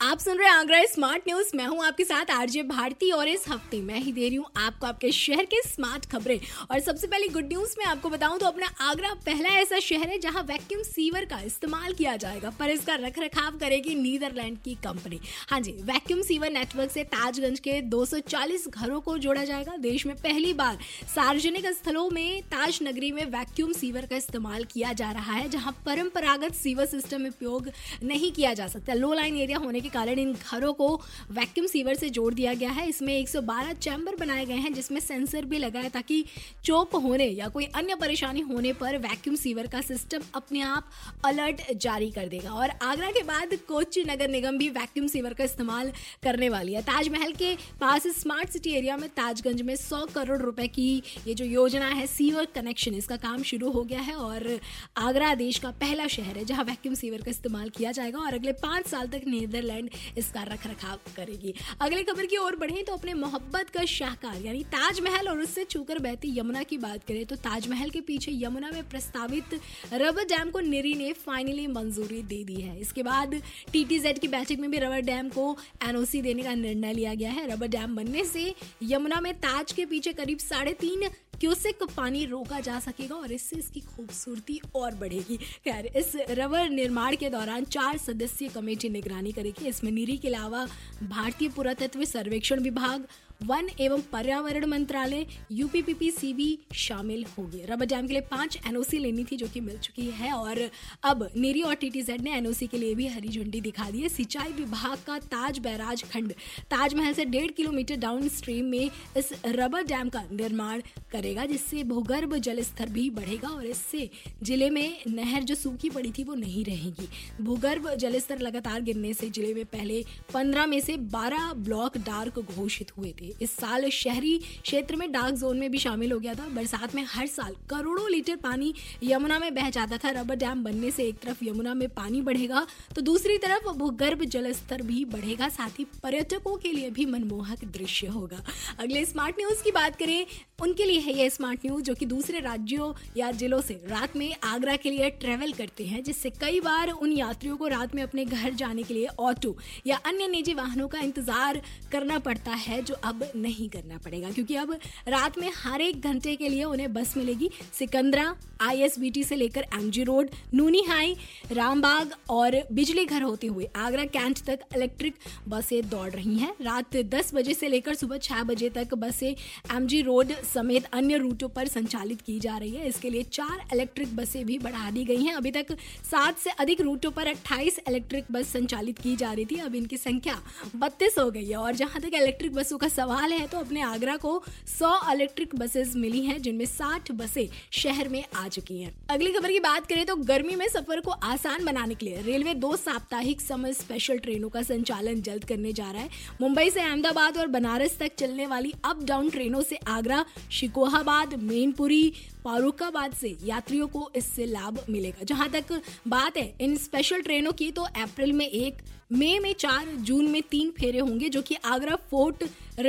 [0.00, 3.44] आप सुन रहे हैं आगरा स्मार्ट न्यूज़। मैं हूँ आपके साथ आरजे भारती और इस
[3.48, 6.38] हफ़्ते मैं ही दे रही हूँ आपको आपके शहर के स्मार्ट खबरें।
[6.70, 10.18] और सबसे पहले गुड न्यूज़ में आपको बताऊँ तो अपना आगरा पहला ऐसा शहर है
[10.18, 15.20] जहाँ वैक्यूम सीवर का इस्तेमाल किया जाएगा, पर इसका रख रखाव करेगी नीदरलैंड की कंपनी।
[15.50, 20.14] हाँ जी वैक्यूम सीवर नेटवर्क से ताजगंज के 240 घरों को जोड़ा जाएगा। देश में
[20.18, 20.78] पहली बार
[21.14, 25.76] सार्वजनिक स्थलों में ताज नगरी में वैक्यूम सीवर का इस्तेमाल किया जा रहा है, जहाँ
[25.86, 27.70] परंपरागत सीवर सिस्टम उपयोग
[28.04, 30.88] नहीं किया जा सकता। लो लाइन एरिया होने के कारण इन घरों को
[31.30, 35.44] वैक्यूम सीवर से जोड़ दिया गया है। इसमें 112 चैम्बर बनाए गए हैं, जिसमें सेंसर
[35.44, 36.24] भी लगा है ताकि
[36.64, 40.90] चोप होने या कोई अन्य परेशानी होने पर वैक्यूम सीवर का सिस्टम अपने आप
[41.24, 45.44] अलर्ट जारी कर देगा। और आगरा के बाद कोची नगर निगम भी वैक्यूम सीवर का
[45.44, 45.92] इस्तेमाल
[46.22, 50.66] करने वाली है। ताजमहल के पास स्मार्ट सिटी एरिया में ताजगंज में सौ करोड़ रुपए
[50.68, 54.58] की ये जो योजना है सीवर कनेक्शन इसका काम शुरू हो गया है और
[54.98, 58.52] आगरा देश का पहला शहर है जहाँ वैक्यूम सीवर का इस्तेमाल किया जाएगा और अगले
[58.58, 59.77] पाँच साल तक नीदरलैंड
[60.18, 64.62] इसका रख रखाव करेगी। अगली खबर की ओर बढ़े तो अपने मोहब्बत का शाहकार, यानी
[64.66, 68.88] ताजमहल और उससे छूकर बहती यमुना की बात करें तो ताजमहल के पीछे यमुना में
[68.90, 69.60] प्रस्तावित
[69.94, 73.34] रबर डैम को निरी ने फाइनली मंजूरी दे दी है। इसके बाद
[73.72, 75.56] टीटीजेड की बैठक में भी रबर डैम को
[75.88, 79.84] एनओसी देने का निर्णय लिया गया है। रबर डैम बनने से यमुना में ताज के
[79.86, 81.08] पीछे करीब साढ़े तीन
[81.40, 87.16] क्यूसिक पानी रोका जा सकेगा और इससे इसकी खूबसूरती और बढ़ेगी। खैर, इस रबर निर्माण
[87.16, 90.66] के दौरान चार सदस्यीय कमेटी निगरानी करेगी। इसमें निरी के अलावा
[91.02, 93.06] भारतीय पुरातत्व सर्वेक्षण विभाग
[93.40, 99.24] वन एवं पर्यावरण मंत्रालय यूपीपीपी भी शामिल होंगे। रबर डैम के लिए पाँच एनओसी लेनी
[99.24, 100.58] थी जो कि मिल चुकी है और
[101.04, 104.52] अब नीरी और टीटीजेड ने एनओसी के लिए भी हरी झंडी दिखा दी है। सिंचाई
[104.52, 106.32] विभाग का ताज बैराज खंड,
[106.70, 110.82] ताजमहल से डेढ़ किलोमीटर डाउन स्ट्रीम में इस रबर डैम का निर्माण
[111.12, 114.08] करेगा, जिससे भूगर्भ जल स्तर भी बढ़ेगा और इससे
[114.42, 117.08] ज़िले में नहर जो सूखी पड़ी थी वो नहीं रहेगी।
[117.40, 122.38] भूगर्भ जल स्तर लगातार गिरने से ज़िले में पहले पंद्रह में से बारह ब्लॉक डार्क
[122.40, 126.34] घोषित हुए थे। इस साल शहरी क्षेत्र में डार्क जोन में भी शामिल हो गया
[126.34, 128.72] था। बरसात में हर साल करोड़ों लीटर पानी
[129.04, 132.66] यमुना में बह जाता था। रबर डैम बनने से एक तरफ़ यमुना में पानी बढ़ेगा
[132.94, 137.64] तो दूसरी तरफ़ भूगर्भ जल स्तर भी बढ़ेगा। साथ ही पर्यटकों के लिए भी मनमोहक
[137.72, 138.42] दृश्य होगा।
[138.78, 140.26] अगले स्मार्ट न्यूज़ की बात करें,
[140.62, 144.34] उनके लिए है यह स्मार्ट न्यूज़ जो कि दूसरे राज्यों या जिलों से रात में
[144.44, 148.24] आगरा के लिए ट्रेवल करते हैं, जिससे कई बार उन यात्रियों को रात में अपने
[148.24, 149.56] घर जाने के लिए ऑटो
[149.86, 151.60] या अन्य निजी वाहनों का इंतज़ार
[151.92, 154.72] करना पड़ता है, जो अब नहीं करना पड़ेगा, क्योंकि अब
[155.08, 160.02] रात में हर एक घंटे के लिए उन्हें बस मिलेगी। सिकंदरा आईएसबीटी से लेकर एमजी
[160.04, 161.14] रोड नूनी हाई,
[161.52, 165.14] रामबाग और बिजली घर होते हुए आगरा कैंट तक इलेक्ट्रिक
[165.48, 170.00] बसें दौड़ रही हैं। रात 10 बजे से लेकर सुबह 6 बजे तक बसें एमजी
[170.02, 174.44] रोड समेत अन्य रूटों पर संचालित की जा रही है। इसके लिए चार इलेक्ट्रिक बसें
[174.46, 175.72] भी बढ़ा दी गई हैं। अभी तक
[176.04, 179.96] सात से अधिक रूटों पर 28 इलेक्ट्रिक बस संचालित की जा रही थी। अब इनकी
[179.96, 180.40] संख्या
[180.76, 184.42] बत्तीस हो गई है और जहाँ तक इलेक्ट्रिक बसों का है तो अपने आगरा को
[184.66, 189.52] 100 इलेक्ट्रिक बसेस मिली हैं, जिनमें 60 बसें शहर में आ चुकी हैं। अगली खबर
[189.52, 193.40] की बात करें तो गर्मी में सफ़र को आसान बनाने के लिए रेलवे दो साप्ताहिक
[193.40, 196.08] समर स्पेशल ट्रेनों का संचालन जल्द करने जा रहा है।
[196.40, 202.12] मुंबई से अहमदाबाद और बनारस तक चलने वाली अप डाउन ट्रेनों से आगरा, शिकोहाबाद, मेनपुरी,
[202.44, 207.70] फारूकाबाद से यात्रियों को इससे लाभ मिलेगा। जहाँ तक बात है, इन स्पेशल ट्रेनों की
[207.70, 208.74] तो अप्रैल में एक,
[209.12, 212.44] मई में में चार, जून में तीन फेरे होंगे, जो कि आगरा, फोर्ट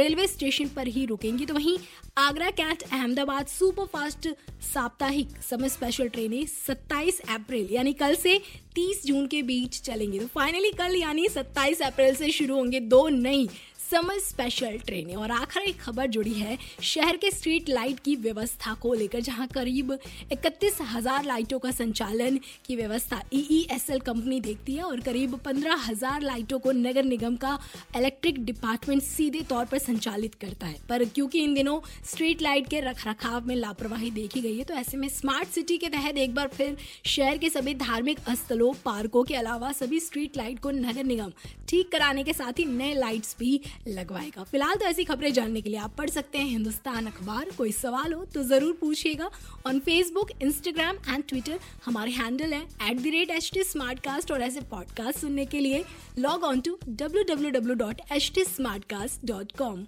[0.10, 1.78] रेलवे स्टेशन पर ही रुकेंगी। तो वहीं
[2.18, 4.28] आगरा कैंट अहमदाबाद सुपरफास्ट
[4.64, 8.38] साप्ताहिक समय स्पेशल ट्रेनें 27 अप्रैल, यानी कल से
[8.76, 13.08] 30 जून के बीच चलेंगी। तो फाइनली कल, यानी 27 अप्रैल से शुरू होंगे दो
[13.10, 13.48] नई
[13.92, 18.74] समर स्पेशल ट्रेनें। और आखिर एक खबर जुड़ी है, शहर के स्ट्रीट लाइट की व्यवस्था
[18.82, 19.92] को लेकर, जहाँ करीब
[20.32, 26.22] इकतीस हज़ार लाइटों का संचालन की व्यवस्था ईईएसएल कंपनी देखती है और करीब पंद्रह हज़ार
[26.22, 27.58] लाइटों को नगर निगम का
[27.98, 31.80] इलेक्ट्रिक डिपार्टमेंट सीधे तौर पर संचालित करता है। पर क्योंकि इन दिनों
[32.12, 35.78] स्ट्रीट लाइट के रख रखाव में लापरवाही देखी गई है तो ऐसे में स्मार्ट सिटी
[35.78, 36.78] के तहत एक बार फिर
[37.08, 41.32] शहर के सभी धार्मिक स्थलों, पार्कों के अलावा सभी स्ट्रीट लाइट को नगर निगम
[41.70, 45.70] ठीक कराने के साथ ही नए लाइट्स भी लगवाएगा। फ़िलहाल तो ऐसी खबरें जानने के
[45.70, 49.30] लिए आप पढ़ सकते हैं हिंदुस्तान अखबार। कोई सवाल हो तो ज़रूर पूछिएगा।
[49.68, 54.32] On Facebook Instagram and Twitter हमारे हैंडल है at the rate H T smart cast
[54.32, 55.84] और ऐसे पॉडकास्ट सुनने के लिए
[56.20, 59.86] log on to W W W dot H T smart cast dot com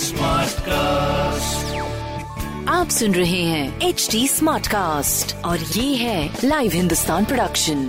[0.00, 1.58] Smartcast.
[2.68, 7.84] आप सुन रहे हैं एच डी स्मार्ट कास्ट और ये है लाइव हिंदुस्तान प्रोडक्शन